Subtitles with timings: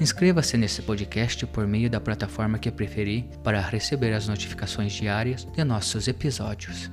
[0.00, 5.62] Inscreva-se nesse podcast por meio da plataforma que preferir para receber as notificações diárias de
[5.62, 6.90] nossos episódios.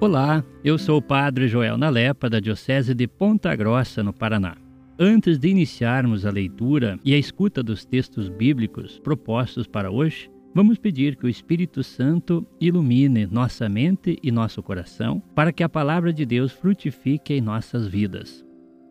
[0.00, 4.56] Olá, eu sou o Padre Joel Nalepa, da Diocese de Ponta Grossa, no Paraná.
[4.98, 10.78] Antes de iniciarmos a leitura e a escuta dos textos bíblicos propostos para hoje, Vamos
[10.78, 16.14] pedir que o Espírito Santo ilumine nossa mente e nosso coração para que a palavra
[16.14, 18.42] de Deus frutifique em nossas vidas.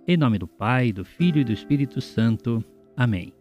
[0.07, 2.63] Em nome do Pai, do Filho e do Espírito Santo.
[2.95, 3.33] Amém.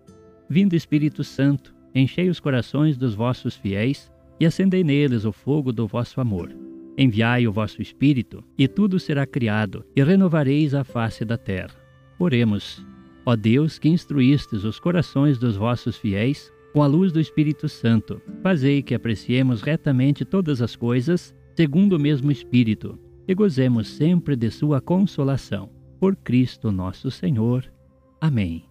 [0.49, 5.87] Vindo Espírito Santo, enchei os corações dos vossos fiéis e acendei neles o fogo do
[5.87, 6.51] vosso amor.
[6.97, 11.77] Enviai o vosso Espírito, e tudo será criado, e renovareis a face da terra.
[12.19, 12.83] Oremos.
[13.27, 18.21] Ó Deus, que instruístes os corações dos vossos fiéis com a luz do Espírito Santo,
[18.43, 24.51] fazei que apreciemos retamente todas as coisas, segundo o mesmo Espírito, e gozemos sempre de
[24.51, 25.71] Sua consolação.
[26.01, 27.73] Por Cristo nosso Senhor.
[28.21, 28.67] Amém.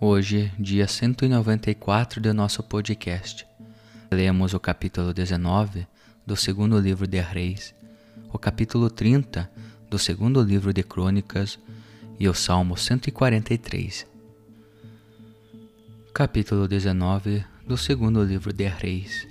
[0.00, 3.46] Hoje, dia 194 do nosso podcast,
[4.10, 5.86] lemos o capítulo 19
[6.26, 7.72] do segundo livro de Reis
[8.32, 9.50] o capítulo 30
[9.92, 11.58] do segundo livro de Crônicas
[12.18, 14.06] e o Salmo 143.
[16.14, 19.28] Capítulo 19 do segundo livro de Reis.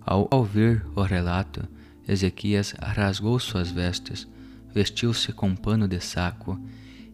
[0.00, 1.66] Ao ouvir o relato,
[2.06, 4.28] Ezequias rasgou suas vestes,
[4.72, 6.60] vestiu-se com pano de saco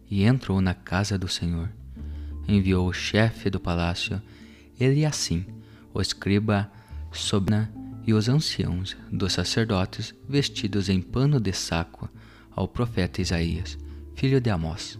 [0.07, 1.71] e entrou na casa do Senhor.
[2.47, 4.21] Enviou o chefe do palácio,
[4.79, 5.43] ele assim,
[5.91, 6.71] o escriba
[7.11, 7.73] Sobna
[8.05, 12.07] e os anciãos dos sacerdotes vestidos em pano de saco
[12.55, 13.77] ao profeta Isaías,
[14.15, 14.99] filho de Amós.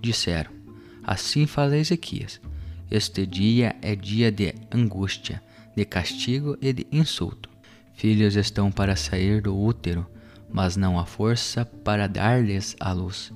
[0.00, 0.50] Disseram:
[1.02, 2.40] Assim fala Ezequias:
[2.90, 5.42] Este dia é dia de angústia,
[5.76, 7.48] de castigo e de insulto.
[7.94, 10.06] Filhos estão para sair do útero,
[10.52, 13.32] mas não há força para dar-lhes a luz.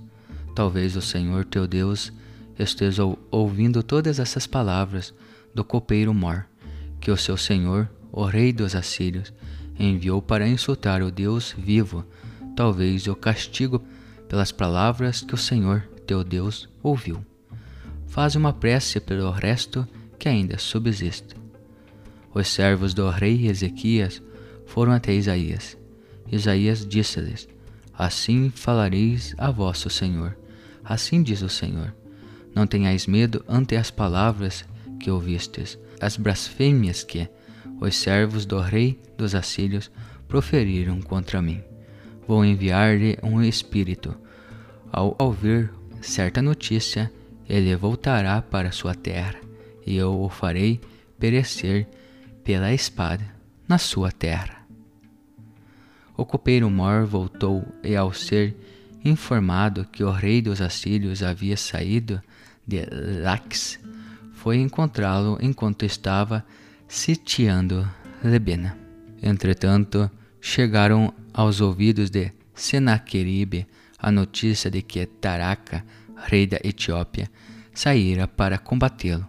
[0.54, 2.12] Talvez o Senhor teu Deus
[2.58, 5.14] esteja ouvindo todas essas palavras
[5.54, 6.46] do copeiro Mor,
[7.00, 9.32] que o seu Senhor o rei dos assírios,
[9.78, 12.04] enviou para insultar o Deus vivo,
[12.58, 13.80] talvez o castigo
[14.28, 17.24] pelas palavras que o Senhor, teu Deus, ouviu.
[18.08, 19.86] Faz uma prece pelo resto
[20.18, 21.36] que ainda subsiste.
[22.34, 24.20] Os servos do rei Ezequias
[24.66, 25.78] foram até Isaías.
[26.32, 27.48] Isaías disse-lhes:
[27.96, 30.36] Assim falareis a vosso Senhor.
[30.82, 31.94] Assim diz o Senhor:
[32.52, 34.64] Não tenhais medo ante as palavras
[34.98, 37.28] que ouvistes, as blasfêmias que,
[37.80, 39.92] os servos do rei dos assírios
[40.26, 41.62] proferiram contra mim.
[42.28, 44.14] Vou enviar-lhe um espírito.
[44.92, 45.72] Ao ouvir
[46.02, 47.10] certa notícia,
[47.48, 49.40] ele voltará para sua terra,
[49.86, 50.78] e eu o farei
[51.18, 51.88] perecer
[52.44, 53.24] pela espada
[53.66, 54.58] na sua terra.
[56.14, 58.54] O copeiro Mor voltou e, ao ser
[59.02, 62.20] informado que o rei dos assírios havia saído
[62.66, 62.84] de
[63.22, 63.80] Lax,
[64.34, 66.44] foi encontrá-lo enquanto estava
[66.86, 67.88] sitiando
[68.22, 68.76] Lebena.
[69.22, 73.66] Entretanto, chegaram aos ouvidos de Senaqueribe
[73.98, 75.84] a notícia de que Taraka,
[76.16, 77.30] rei da Etiópia,
[77.74, 79.26] saíra para combatê-lo.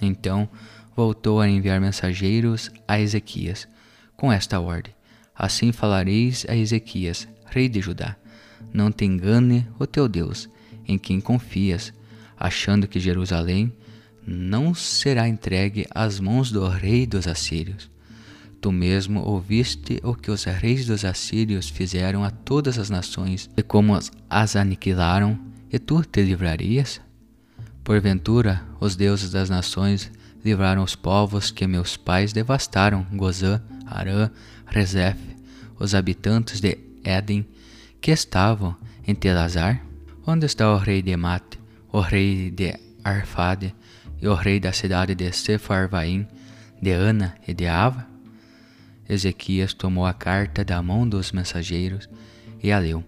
[0.00, 0.48] Então
[0.94, 3.68] voltou a enviar mensageiros a Ezequias,
[4.16, 4.94] com esta ordem:
[5.34, 8.16] Assim falareis a Ezequias, rei de Judá:
[8.72, 10.48] Não te engane o teu Deus,
[10.86, 11.92] em quem confias,
[12.38, 13.72] achando que Jerusalém
[14.26, 17.91] não será entregue às mãos do rei dos assírios.
[18.62, 23.62] Tu mesmo ouviste o que os reis dos assírios fizeram a todas as nações e
[23.62, 23.98] como
[24.30, 25.36] as aniquilaram,
[25.68, 27.00] e tu te livrarias?
[27.82, 30.12] Porventura, os deuses das nações
[30.44, 34.30] livraram os povos que meus pais devastaram, Gozã, Arã,
[34.64, 35.18] Rezef,
[35.76, 37.44] os habitantes de Éden
[38.00, 39.84] que estavam em Telazar?
[40.24, 41.58] Onde está o rei de Mate,
[41.90, 43.74] o rei de Arfade
[44.20, 46.28] e o rei da cidade de Sefarvaim,
[46.80, 48.11] de Ana e de Ava?
[49.08, 52.08] Ezequias tomou a carta da mão dos mensageiros
[52.62, 53.04] e a leu.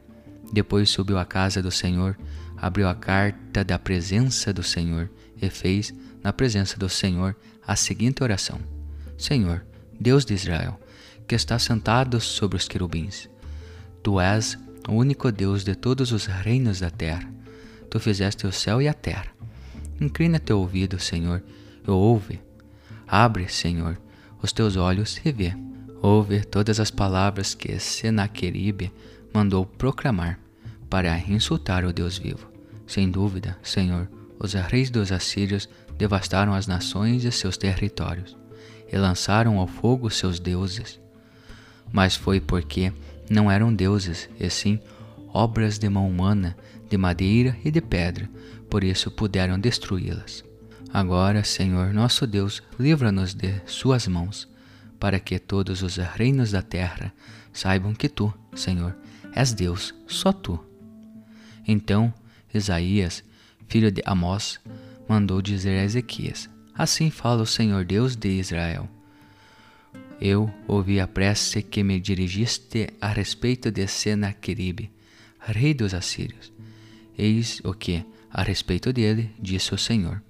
[0.53, 2.17] Depois subiu à casa do Senhor,
[2.57, 5.11] abriu a carta da presença do Senhor
[5.41, 7.37] e fez, na presença do Senhor,
[7.67, 8.61] a seguinte oração:
[9.17, 9.65] Senhor,
[9.99, 10.79] Deus de Israel,
[11.27, 13.29] que está sentado sobre os querubins,
[14.03, 14.59] tu és
[14.89, 17.29] o único Deus de todos os reinos da terra.
[17.91, 19.29] Tu fizeste o céu e a terra.
[20.01, 21.43] Inclina teu ouvido, Senhor,
[21.87, 22.41] e ouve.
[23.07, 23.99] Abre, Senhor,
[24.43, 25.55] os teus olhos e vê.
[26.07, 28.93] Ouve todas as palavras que Senaqueribe
[29.33, 30.39] mandou proclamar
[30.91, 32.47] para insultar o Deus vivo.
[32.87, 34.07] Sem dúvida, Senhor,
[34.39, 35.67] os reis dos assírios
[35.97, 38.37] devastaram as nações e seus territórios
[38.93, 41.01] e lançaram ao fogo seus deuses.
[41.91, 42.93] Mas foi porque
[43.31, 44.79] não eram deuses, e sim
[45.33, 46.55] obras de mão humana,
[46.87, 48.29] de madeira e de pedra,
[48.69, 50.45] por isso puderam destruí-las.
[50.93, 54.53] Agora, Senhor nosso Deus, livra-nos de Suas mãos,
[55.05, 57.13] para que todos os reinos da terra
[57.53, 58.97] saibam que Tu, Senhor,
[59.35, 60.59] és Deus, só Tu.
[61.69, 62.11] Então,
[62.55, 63.23] Isaías,
[63.69, 64.59] filho de Amós,
[65.07, 68.89] mandou dizer a Ezequias: Assim fala o Senhor Deus de Israel
[70.19, 74.91] eu ouvi a prece que me dirigiste a respeito de Senaqueribe,
[75.39, 76.51] rei dos assírios.
[77.19, 80.23] Eis o que, a respeito dele, disse o Senhor.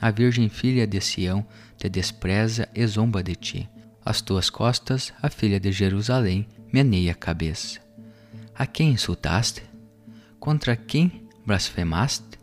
[0.00, 1.46] A virgem filha de Sião
[1.76, 3.68] te despreza e zomba de ti.
[4.06, 7.80] As tuas costas, a filha de Jerusalém, meneia a cabeça.
[8.54, 9.62] A quem insultaste?
[10.40, 12.38] Contra quem blasfemaste?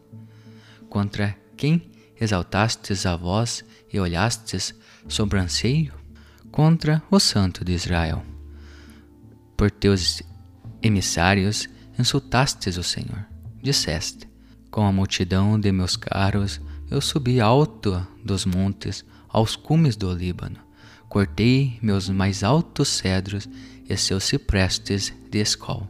[0.90, 1.90] Contra quem
[2.22, 4.76] exaltastes a voz e olhastes
[5.08, 6.04] sobranceio?
[6.54, 8.24] contra o Santo de Israel.
[9.58, 10.22] Por teus
[10.84, 11.68] emissários
[11.98, 13.26] insultastes o Senhor.
[13.60, 14.30] Disseste:
[14.70, 16.62] Com a multidão de meus caros,
[16.92, 20.60] eu subi alto dos montes, aos cumes do Líbano.
[21.14, 23.48] Cortei meus mais altos cedros
[23.88, 25.88] e seus ciprestes de escol.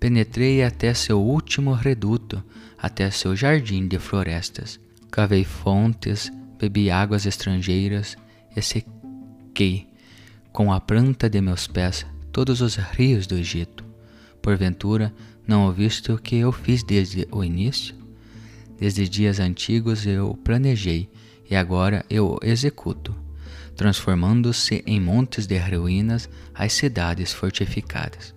[0.00, 2.42] Penetrei até seu último reduto,
[2.76, 4.80] até seu jardim de florestas.
[5.12, 6.28] Cavei fontes,
[6.58, 8.16] bebi águas estrangeiras
[8.56, 9.86] e sequei
[10.52, 13.84] com a planta de meus pés todos os rios do Egito.
[14.42, 15.14] Porventura,
[15.46, 17.94] não ouviste o que eu fiz desde o início?
[18.76, 21.08] Desde dias antigos eu planejei
[21.48, 23.14] e agora eu executo,
[23.76, 28.34] transformando-se em montes de ruínas as cidades fortificadas.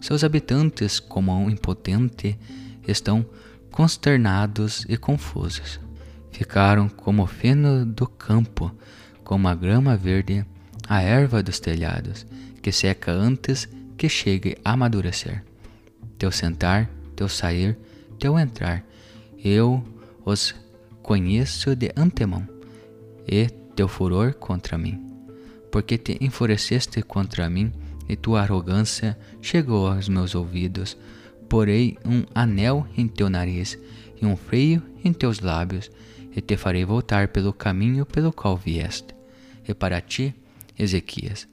[0.00, 2.38] Seus habitantes, como um impotente,
[2.86, 3.26] estão
[3.70, 5.80] consternados e confusos.
[6.30, 8.72] Ficaram como feno do campo
[9.28, 10.42] como a grama verde,
[10.88, 12.26] a erva dos telhados,
[12.62, 13.68] que seca antes
[13.98, 15.44] que chegue a amadurecer.
[16.16, 17.76] Teu sentar, teu sair,
[18.18, 18.82] teu entrar,
[19.44, 19.84] eu
[20.24, 20.54] os
[21.02, 22.48] conheço de antemão,
[23.26, 23.48] e
[23.78, 25.00] teu furor contra mim.
[25.70, 27.72] Porque te enfureceste contra mim,
[28.08, 30.96] e tua arrogância chegou aos meus ouvidos.
[31.48, 33.78] Porei um anel em teu nariz
[34.20, 35.92] e um freio em teus lábios,
[36.34, 39.14] e te farei voltar pelo caminho pelo qual vieste
[39.64, 40.34] e para ti,
[40.76, 41.46] Ezequias,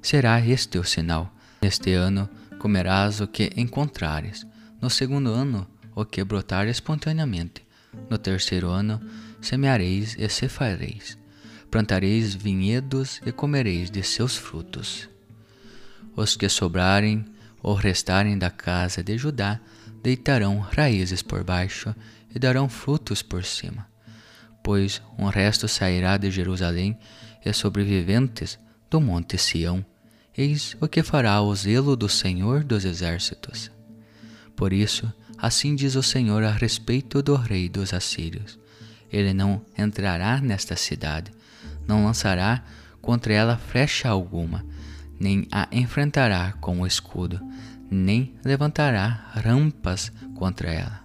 [0.00, 1.34] será este o sinal.
[1.60, 4.46] Neste ano comerás o que encontrares,
[4.80, 7.66] no segundo ano o que brotar espontaneamente,
[8.08, 9.00] no terceiro ano
[9.40, 11.18] semeareis e cefareis,
[11.70, 15.08] plantareis vinhedos e comereis de seus frutos.
[16.16, 17.24] Os que sobrarem
[17.62, 19.60] ou restarem da casa de Judá
[20.02, 21.94] deitarão raízes por baixo
[22.34, 23.86] e darão frutos por cima,
[24.62, 26.98] pois um resto sairá de Jerusalém
[27.44, 28.58] e sobreviventes
[28.90, 29.84] do monte Sião.
[30.36, 33.70] Eis o que fará o zelo do Senhor dos Exércitos.
[34.54, 38.58] Por isso, assim diz o Senhor a respeito do rei dos assírios:
[39.10, 41.32] Ele não entrará nesta cidade,
[41.88, 42.62] não lançará
[43.00, 44.64] contra ela flecha alguma,
[45.18, 47.40] nem a enfrentará com o escudo,
[47.90, 51.00] nem levantará rampas contra ela.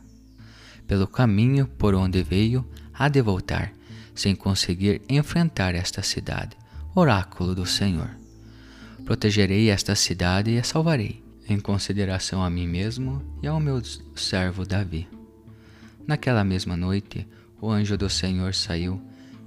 [0.86, 3.72] Pelo caminho por onde veio, há de voltar,
[4.14, 6.58] sem conseguir enfrentar esta cidade.
[6.94, 8.10] Oráculo do Senhor.
[9.06, 13.82] Protegerei esta cidade e a salvarei, em consideração a mim mesmo e ao meu
[14.16, 15.08] servo Davi.
[16.06, 17.26] Naquela mesma noite,
[17.60, 19.02] o anjo do Senhor saiu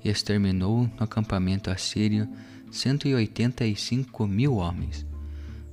[0.09, 2.29] exterminou no acampamento assírio
[2.71, 5.07] cento e oitenta e cinco mil homens.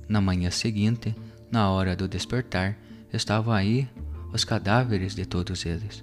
[0.08, 1.14] Na manhã seguinte,
[1.50, 2.78] na hora do despertar,
[3.12, 3.88] estavam aí
[4.32, 6.02] os cadáveres de todos eles.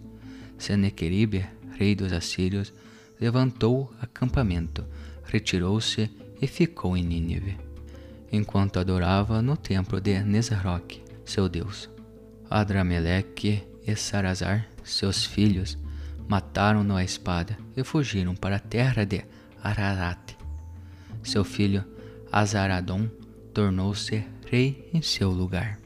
[0.57, 1.45] Senequeribe,
[1.77, 2.73] rei dos assírios,
[3.19, 4.85] levantou acampamento,
[5.23, 6.09] retirou-se
[6.41, 7.57] e ficou em Nínive.
[8.31, 11.89] enquanto adorava no templo de Nesroque, seu deus.
[12.49, 15.77] Adrameleque e Sarazar, seus filhos,
[16.31, 19.21] mataram-no à espada e fugiram para a terra de
[19.61, 20.37] Ararat.
[21.21, 21.83] Seu filho
[22.31, 23.09] Azaradon
[23.53, 25.77] tornou-se rei em seu lugar.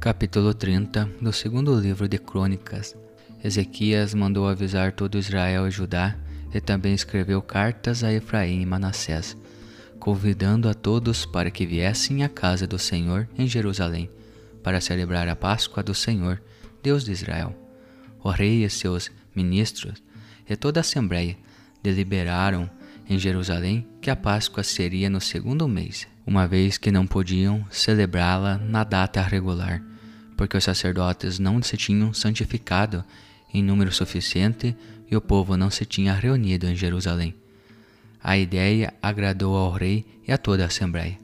[0.00, 2.96] Capítulo 30 do segundo livro de Crônicas.
[3.44, 6.16] Ezequias mandou avisar todo Israel e Judá
[6.54, 9.36] e também escreveu cartas a Efraim e Manassés,
[10.00, 14.08] convidando a todos para que viessem à casa do Senhor em Jerusalém,
[14.62, 16.42] para celebrar a Páscoa do Senhor,
[16.82, 17.54] Deus de Israel.
[18.22, 20.02] O rei e seus ministros
[20.48, 21.36] e toda a assembleia
[21.82, 22.68] deliberaram
[23.08, 28.58] em Jerusalém que a Páscoa seria no segundo mês, uma vez que não podiam celebrá-la
[28.58, 29.82] na data regular,
[30.36, 33.04] porque os sacerdotes não se tinham santificado
[33.52, 34.76] em número suficiente
[35.10, 37.34] e o povo não se tinha reunido em Jerusalém.
[38.22, 41.16] A ideia agradou ao rei e a toda a assembleia.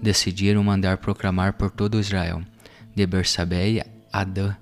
[0.00, 2.42] Decidiram mandar proclamar por todo Israel,
[2.98, 4.56] de Bersabeia a Dan,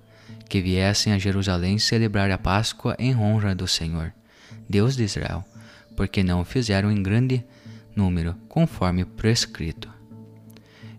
[0.46, 4.12] que viessem a Jerusalém celebrar a Páscoa em honra do Senhor,
[4.68, 5.42] Deus de Israel,
[5.96, 7.42] porque não o fizeram em grande
[7.96, 9.88] número, conforme prescrito.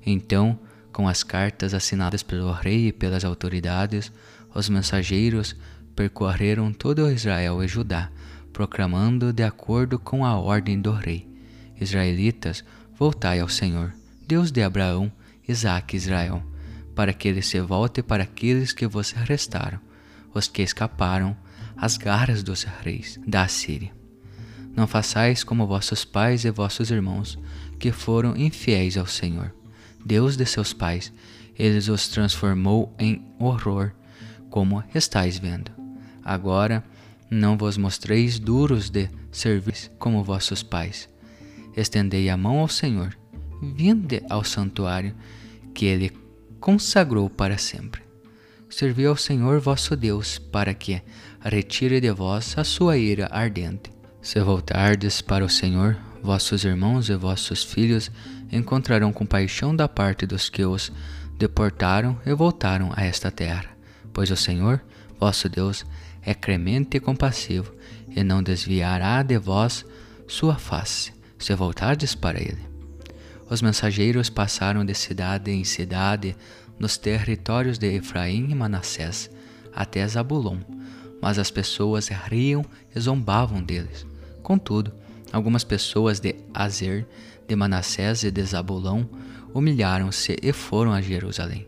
[0.04, 0.58] Então,
[0.92, 4.12] com as cartas assinadas pelo rei e pelas autoridades,
[4.52, 5.56] os mensageiros
[5.96, 8.10] percorreram todo Israel e Judá,
[8.52, 11.28] proclamando de acordo com a ordem do rei:
[11.80, 12.64] Israelitas,
[12.98, 13.94] voltai ao Senhor,
[14.28, 15.12] Deus de Abraão,
[15.48, 16.42] Isaque e Israel,
[16.98, 19.80] para que ele se volte para aqueles que vos restaram,
[20.34, 21.38] os que escaparam
[21.78, 23.94] às garras dos reis da Assíria.
[24.76, 27.38] Não façais como vossos pais e vossos irmãos,
[27.78, 29.54] que foram infiéis ao Senhor,
[30.04, 31.14] Deus de seus pais,
[31.56, 33.92] ele os transformou em horror,
[34.50, 35.70] como estáis vendo.
[36.26, 36.84] Agora
[37.30, 41.08] não vos mostreis duros de servir como vossos pais.
[41.76, 43.16] Estendei a mão ao Senhor,
[43.62, 45.14] vinde ao santuário
[45.76, 46.27] que ele
[46.60, 48.02] consagrou para sempre.
[48.70, 51.02] Servi ao Senhor vosso Deus, para que
[51.42, 53.92] retire de vós a sua ira ardente.
[54.22, 58.12] Se voltardes para o Senhor, vossos irmãos e vossos filhos
[58.52, 60.92] encontrarão compaixão da parte dos que os
[61.38, 63.66] deportaram e voltaram a esta terra,
[64.12, 64.82] pois o Senhor,
[65.20, 65.86] vosso Deus,
[66.22, 67.74] é clemente e compassivo,
[68.10, 69.86] e não desviará de vós
[70.28, 72.67] sua face, se voltardes para ele.
[73.50, 76.36] Os mensageiros passaram de cidade em cidade
[76.78, 79.30] nos territórios de Efraim e Manassés,
[79.74, 80.58] até Zabulon,
[81.22, 84.06] mas as pessoas riam e zombavam deles.
[84.44, 84.94] Contudo,
[85.32, 87.08] algumas pessoas de Azer,
[87.48, 89.06] de Manassés e de Zabulon
[89.54, 91.68] humilharam-se e foram a Jerusalém.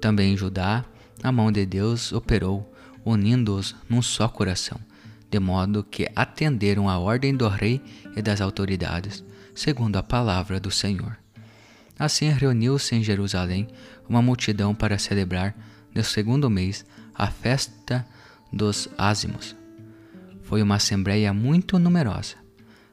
[0.00, 0.84] Também em Judá,
[1.22, 2.70] a mão de Deus operou
[3.04, 4.78] unindo-os num só coração,
[5.30, 7.80] de modo que atenderam à ordem do rei
[8.16, 11.16] e das autoridades, segundo a palavra do Senhor.
[11.98, 13.68] Assim reuniu-se em Jerusalém
[14.08, 15.54] uma multidão para celebrar,
[15.94, 16.84] no segundo mês,
[17.14, 18.04] a festa
[18.52, 19.54] dos ázimos.
[20.42, 22.36] Foi uma assembleia muito numerosa.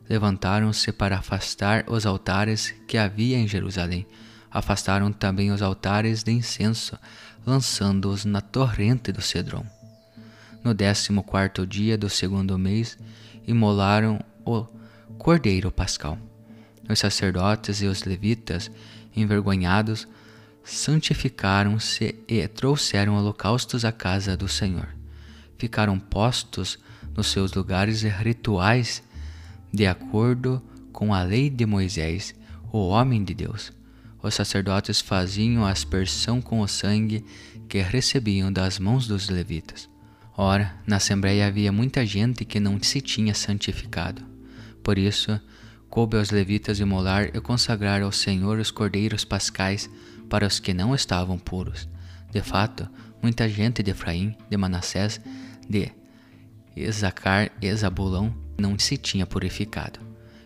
[0.10, 4.06] Levantaram-se para afastar os altares que havia em Jerusalém.
[4.50, 6.98] Afastaram também os altares de incenso,
[7.46, 9.66] lançando-os na torrente do Cedron
[10.64, 12.98] no décimo quarto dia do segundo mês,
[13.48, 14.66] imolaram o
[15.18, 16.18] cordeiro pascal.
[16.90, 18.72] Os sacerdotes e os levitas,
[19.16, 20.08] envergonhados,
[20.64, 24.90] santificaram-se e trouxeram holocaustos à casa do Senhor.
[25.58, 26.80] Ficaram postos
[27.16, 29.04] nos seus lugares rituais,
[29.74, 30.62] de acordo
[30.92, 32.36] com a lei de Moisés,
[32.72, 33.72] o homem de Deus.
[34.22, 37.26] Os sacerdotes faziam aspersão com o sangue
[37.68, 39.90] que recebiam das mãos dos levitas.
[40.38, 44.24] Ora, na Assembleia havia muita gente que não se tinha santificado.
[44.84, 45.40] Por isso,
[45.92, 49.90] coube aos levitas imolar e consagrar ao Senhor os cordeiros pascais
[50.30, 51.88] para os que não estavam puros.
[52.32, 52.90] De fato,
[53.22, 55.20] muita gente de Efraim, de Manassés,
[55.70, 55.92] de
[56.76, 60.00] Esacar e Zabulão não se tinha purificado.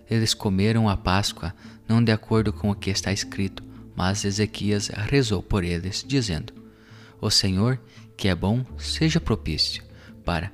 [0.09, 1.53] Eles comeram a Páscoa
[1.87, 3.63] não de acordo com o que está escrito,
[3.95, 6.53] mas Ezequias rezou por eles, dizendo:
[7.21, 7.79] O Senhor
[8.17, 9.83] que é bom, seja propício
[10.23, 10.51] para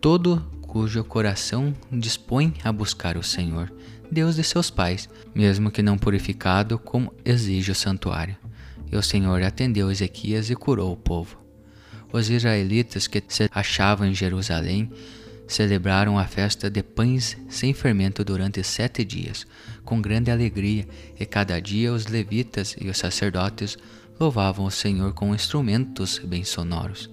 [0.00, 3.70] todo cujo coração dispõe a buscar o Senhor,
[4.10, 8.38] Deus de seus pais, mesmo que não purificado como exige o santuário.
[8.90, 11.36] E o Senhor atendeu Ezequias e curou o povo.
[12.10, 14.90] Os israelitas que se achavam em Jerusalém
[15.46, 19.46] celebraram a festa de pães sem fermento durante sete dias,
[19.84, 20.88] com grande alegria,
[21.20, 23.76] e cada dia os levitas e os sacerdotes
[24.18, 27.10] louvavam o Senhor com instrumentos bem sonoros.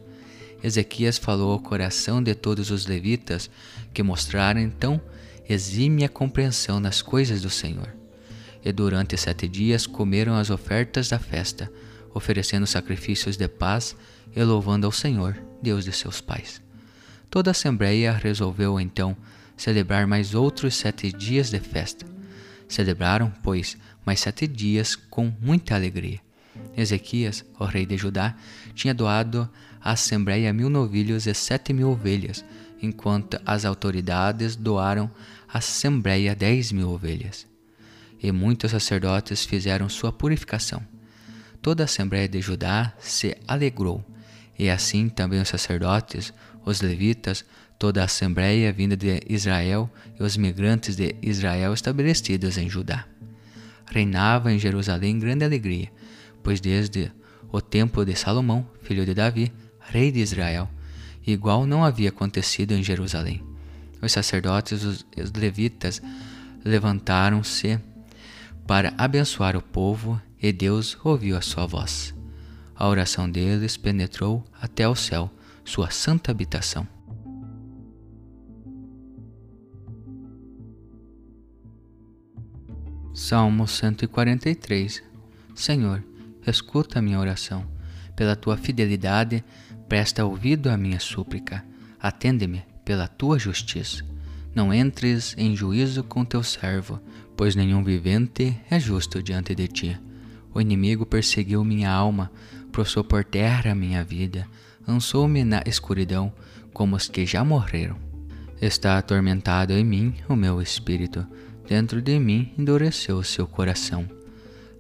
[0.64, 3.50] Ezequias falou ao coração de todos os levitas,
[3.94, 5.02] que mostraram então
[5.48, 7.96] exímia compreensão nas coisas do Senhor.
[8.64, 11.72] E durante sete dias comeram as ofertas da festa,
[12.14, 13.96] oferecendo sacrifícios de paz
[14.36, 16.62] e louvando ao Senhor, Deus de seus pais.
[17.30, 19.16] Toda a Assembleia resolveu então
[19.56, 22.06] celebrar mais outros sete dias de festa.
[22.68, 26.20] Celebraram, pois, mais sete dias com muita alegria.
[26.80, 28.36] Ezequias, o rei de Judá,
[28.74, 29.50] tinha doado
[29.82, 32.44] à Assembleia mil novilhos e sete mil ovelhas,
[32.82, 35.10] enquanto as autoridades doaram
[35.48, 37.46] à Assembleia dez mil ovelhas.
[38.22, 40.82] E muitos sacerdotes fizeram sua purificação.
[41.62, 44.04] Toda a Assembleia de Judá se alegrou,
[44.58, 46.34] e assim também os sacerdotes,
[46.66, 47.46] os levitas,
[47.78, 53.06] toda a Assembleia vinda de Israel e os migrantes de Israel estabelecidos em Judá.
[53.86, 55.92] Reinava em Jerusalém grande alegria,
[56.50, 57.12] pois desde
[57.52, 60.68] o tempo de Salomão, filho de Davi, rei de Israel,
[61.28, 63.44] igual não havia acontecido em Jerusalém.
[64.02, 66.02] Os sacerdotes e os levitas
[66.66, 67.80] levantaram-se
[68.66, 72.16] para abençoar o povo e Deus ouviu a sua voz.
[72.76, 75.32] A oração deles penetrou até o céu,
[75.64, 76.88] sua santa habitação.
[83.14, 85.04] Salmo 143
[85.54, 86.09] Senhor,
[86.50, 87.66] escuta a minha oração.
[88.16, 89.44] Pela tua fidelidade,
[89.88, 91.64] presta ouvido à minha súplica.
[92.00, 94.04] Atende-me pela tua justiça.
[94.54, 97.00] Não entres em juízo com teu servo,
[97.38, 100.00] pois nenhum vivente é justo diante de ti.
[100.54, 102.32] O inimigo perseguiu minha alma,
[102.72, 104.48] prostrou por terra a minha vida,
[104.88, 106.34] lançou-me na escuridão
[106.74, 107.98] como os que já morreram.
[108.62, 111.26] Está atormentado em mim o meu espírito,
[111.68, 114.19] dentro de mim endureceu o seu coração.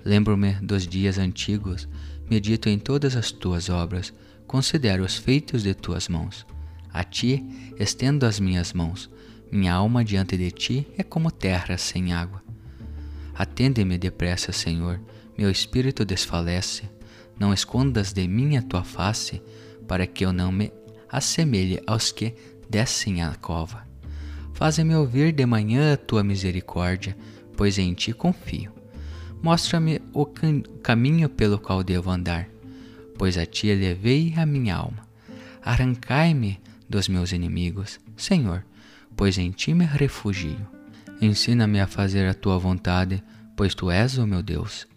[0.03, 1.87] Lembro-me dos dias antigos,
[2.29, 4.13] medito em todas as tuas obras,
[4.47, 6.45] considero os feitos de tuas mãos.
[6.91, 7.45] A ti
[7.77, 9.09] estendo as minhas mãos,
[9.51, 12.43] minha alma diante de ti é como terra sem água.
[13.33, 14.99] Atende-me depressa, Senhor,
[15.37, 16.89] meu espírito desfalece.
[17.39, 19.41] Não escondas de mim a tua face,
[19.87, 20.71] para que eu não me
[21.09, 22.35] assemelhe aos que
[22.69, 23.87] descem à cova.
[24.53, 27.17] Faze-me ouvir de manhã a tua misericórdia,
[27.55, 28.78] pois em ti confio.
[29.41, 30.25] Mostra-me o
[30.83, 32.49] caminho pelo qual devo andar,
[33.17, 35.07] pois a ti elevei a minha alma.
[35.61, 38.65] Arrancai-me dos meus inimigos, Senhor,
[39.15, 40.67] pois em ti me refugio.
[41.21, 43.23] Ensina-me a fazer a tua vontade,
[43.55, 44.87] pois tu és o meu Deus.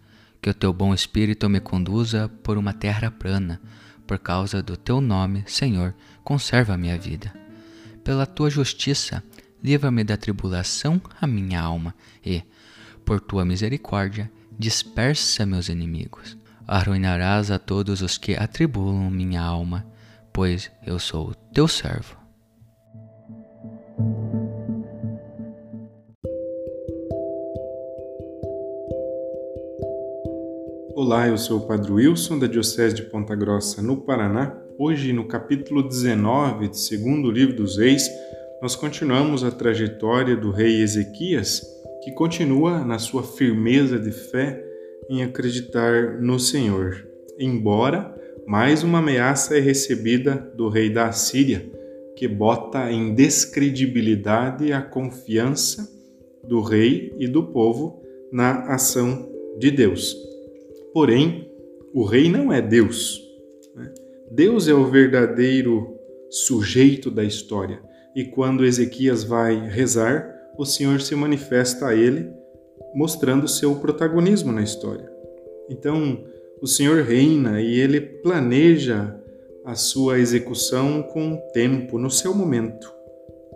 [0.41, 3.61] Que o teu bom espírito me conduza por uma terra plana,
[4.05, 7.33] por causa do teu nome, Senhor, conserva a minha vida.
[8.03, 9.23] Pela tua justiça,
[9.63, 12.43] livra-me da tribulação a minha alma e,
[13.03, 16.37] por tua misericórdia, dispersa meus inimigos.
[16.67, 19.85] Arruinarás a todos os que atribulam minha alma,
[20.31, 22.17] pois eu sou teu servo.
[30.95, 34.55] Olá, eu sou o Padre Wilson, da Diocese de Ponta Grossa, no Paraná.
[34.79, 38.07] Hoje, no capítulo 19 do segundo livro dos Reis,
[38.61, 41.72] nós continuamos a trajetória do rei Ezequias
[42.03, 44.61] que continua na sua firmeza de fé
[45.09, 47.07] em acreditar no Senhor,
[47.39, 48.13] embora
[48.45, 51.65] mais uma ameaça é recebida do rei da Assíria,
[52.17, 55.89] que bota em descredibilidade a confiança
[56.43, 58.01] do rei e do povo
[58.33, 60.13] na ação de Deus.
[60.93, 61.49] Porém,
[61.93, 63.21] o rei não é Deus.
[63.75, 63.93] Né?
[64.29, 65.95] Deus é o verdadeiro
[66.29, 67.81] sujeito da história.
[68.13, 72.29] E quando Ezequias vai rezar, o Senhor se manifesta a ele,
[72.93, 75.11] mostrando seu protagonismo na história.
[75.69, 76.23] Então,
[76.61, 79.19] o Senhor reina e ele planeja
[79.65, 82.91] a sua execução com tempo, no seu momento.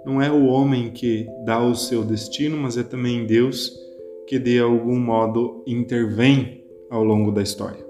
[0.06, 3.74] Não é o homem que dá o seu destino, mas é também Deus
[4.26, 7.86] que de algum modo intervém ao longo da história.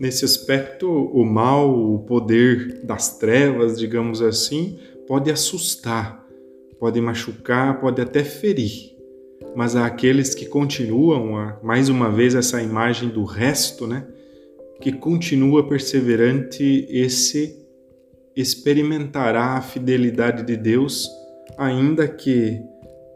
[0.00, 6.19] Nesse aspecto, o mal, o poder das trevas, digamos assim, pode assustar
[6.80, 8.96] pode machucar, pode até ferir.
[9.54, 14.06] Mas há aqueles que continuam, mais uma vez essa imagem do resto, né?
[14.80, 17.60] Que continua perseverante, esse
[18.34, 21.08] experimentará a fidelidade de Deus,
[21.58, 22.62] ainda que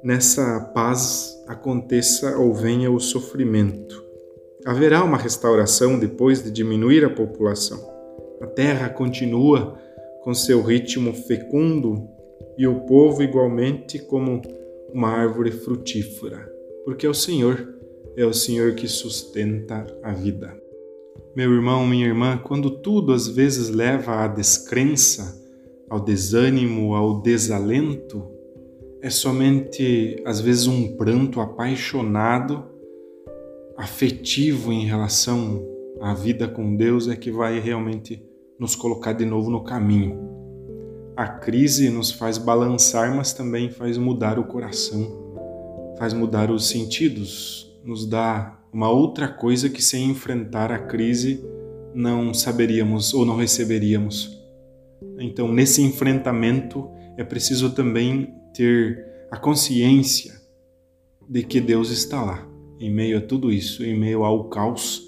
[0.03, 4.05] nessa paz aconteça ou venha o sofrimento.
[4.67, 7.83] Haverá uma restauração depois de diminuir a população.
[8.43, 9.79] A terra continua
[10.23, 12.14] com seu ritmo fecundo
[12.57, 14.41] e o povo igualmente como
[14.93, 16.49] uma árvore frutífera,
[16.85, 17.75] porque é o Senhor
[18.17, 20.57] é o Senhor que sustenta a vida.
[21.37, 25.43] Meu irmão, minha irmã, quando tudo às vezes leva à descrença,
[25.91, 28.25] ao desânimo, ao desalento,
[29.03, 32.65] é somente às vezes um pranto apaixonado,
[33.77, 35.67] afetivo em relação
[36.01, 38.23] à vida com Deus é que vai realmente
[38.59, 40.34] nos colocar de novo no caminho.
[41.17, 45.07] A crise nos faz balançar, mas também faz mudar o coração,
[45.97, 51.41] faz mudar os sentidos, nos dá uma outra coisa que sem enfrentar a crise
[51.95, 54.37] não saberíamos ou não receberíamos.
[55.21, 60.35] Então, nesse enfrentamento, é preciso também ter a consciência
[61.29, 62.45] de que Deus está lá,
[62.81, 65.01] em meio a tudo isso, em meio ao caos,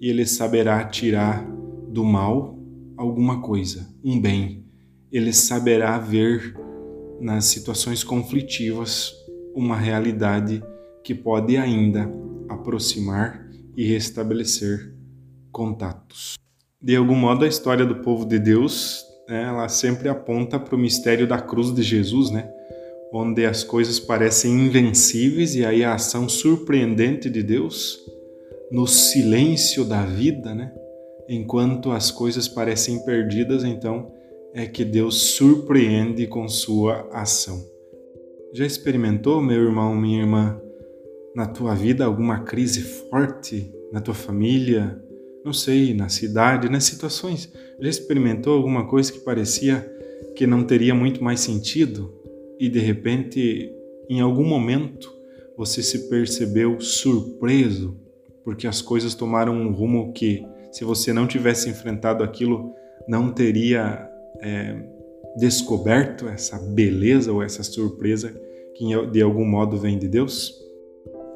[0.00, 1.44] e Ele saberá tirar
[1.88, 2.56] do mal
[2.96, 4.69] alguma coisa, um bem.
[5.12, 6.54] Ele saberá ver
[7.20, 9.12] nas situações conflitivas
[9.54, 10.62] uma realidade
[11.02, 12.10] que pode ainda
[12.48, 14.94] aproximar e restabelecer
[15.52, 16.34] contatos.
[16.80, 20.78] De algum modo, a história do povo de Deus, né, ela sempre aponta para o
[20.78, 22.50] mistério da cruz de Jesus, né?
[23.12, 27.98] onde as coisas parecem invencíveis e aí a ação surpreendente de Deus
[28.70, 30.72] no silêncio da vida, né?
[31.28, 34.12] Enquanto as coisas parecem perdidas, então
[34.52, 37.64] é que Deus surpreende com sua ação.
[38.52, 40.60] Já experimentou, meu irmão, minha irmã,
[41.34, 45.00] na tua vida alguma crise forte na tua família,
[45.44, 47.52] não sei, na cidade, nas situações?
[47.80, 49.88] Já experimentou alguma coisa que parecia
[50.34, 52.20] que não teria muito mais sentido?
[52.60, 53.74] e de repente,
[54.06, 55.10] em algum momento,
[55.56, 57.98] você se percebeu surpreso
[58.44, 62.74] porque as coisas tomaram um rumo que, se você não tivesse enfrentado aquilo,
[63.08, 64.09] não teria
[64.40, 64.76] é,
[65.36, 68.32] descoberto essa beleza ou essa surpresa
[68.74, 70.60] que de algum modo vem de Deus?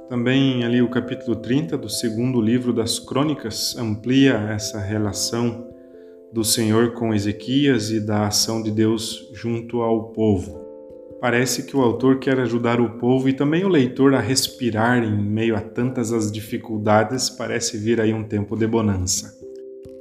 [0.08, 5.66] Também ali o capítulo 30 do segundo livro das Crônicas amplia essa relação
[6.32, 10.64] do Senhor com Ezequias e da ação de Deus junto ao povo.
[11.20, 15.16] Parece que o autor quer ajudar o povo e também o leitor a respirar em
[15.16, 19.32] meio a tantas as dificuldades, parece vir aí um tempo de bonança.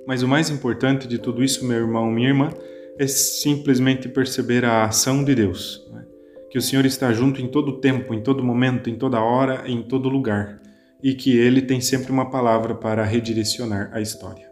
[0.05, 2.49] Mas o mais importante de tudo isso, meu irmão, minha irmã,
[2.97, 5.87] é simplesmente perceber a ação de Deus.
[5.91, 6.05] Né?
[6.49, 9.81] Que o Senhor está junto em todo tempo, em todo momento, em toda hora, em
[9.81, 10.61] todo lugar.
[11.01, 14.51] E que Ele tem sempre uma palavra para redirecionar a história.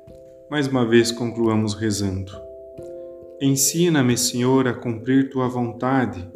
[0.50, 2.32] Mais uma vez concluamos rezando.
[3.42, 6.30] Ensina-me, Senhor, a cumprir tua vontade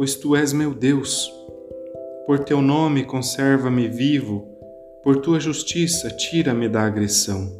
[0.00, 1.30] pois tu és meu Deus.
[2.26, 4.48] Por teu nome conserva-me vivo,
[5.04, 7.52] por tua justiça tira-me da agressão.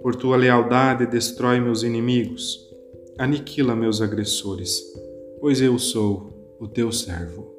[0.00, 2.71] Por tua lealdade destrói meus inimigos,
[3.22, 4.82] aniquila meus agressores,
[5.38, 7.52] pois eu sou o teu servo.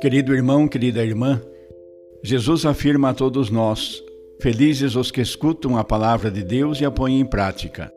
[0.00, 1.42] Querido irmão, querida irmã,
[2.22, 4.00] Jesus afirma a todos nós:
[4.40, 7.92] Felizes os que escutam a palavra de Deus e a põem em prática.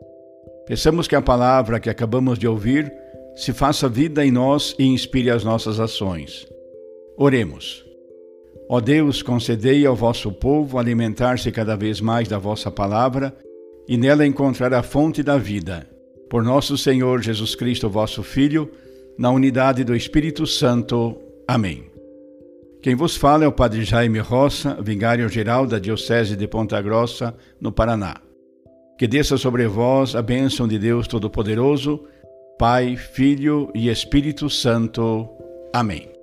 [0.66, 2.92] Peçamos que a palavra que acabamos de ouvir
[3.36, 6.48] se faça vida em nós e inspire as nossas ações.
[7.16, 7.87] Oremos.
[8.68, 13.34] Ó Deus, concedei ao vosso povo alimentar-se cada vez mais da vossa palavra
[13.88, 15.88] e nela encontrar a fonte da vida.
[16.28, 18.70] Por nosso Senhor Jesus Cristo, vosso Filho,
[19.18, 21.16] na unidade do Espírito Santo.
[21.46, 21.84] Amém.
[22.82, 27.72] Quem vos fala é o Padre Jaime Roça, vigário-geral da Diocese de Ponta Grossa, no
[27.72, 28.16] Paraná.
[28.98, 32.04] Que desça sobre vós a bênção de Deus Todo-Poderoso,
[32.58, 35.28] Pai, Filho e Espírito Santo.
[35.72, 36.17] Amém.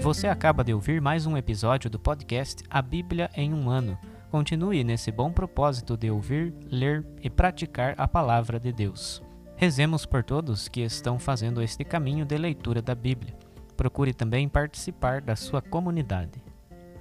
[0.00, 3.98] Você acaba de ouvir mais um episódio do podcast A Bíblia em um Ano
[4.30, 9.20] Continue nesse bom propósito de ouvir, ler e praticar a palavra de Deus.
[9.56, 13.36] Rezemos por todos que estão fazendo este caminho de leitura da Bíblia.
[13.76, 16.40] Procure também participar da sua comunidade.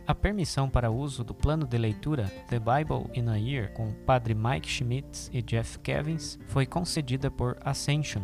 [0.07, 3.93] A permissão para uso do plano de leitura The Bible in a Year com o
[3.93, 8.23] Padre Mike Schmitz e Jeff Kevins foi concedida por Ascension.